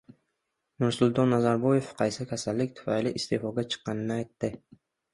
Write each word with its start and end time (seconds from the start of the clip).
Nursulton 0.83 1.29
Nazarboyev 1.35 1.91
qaysi 2.01 2.29
kasallik 2.33 2.75
tufayli 2.83 3.15
iste’foga 3.23 3.71
chiqqanini 3.73 4.21
aytdi 4.21 4.57